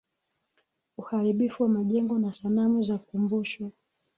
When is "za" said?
2.83-2.95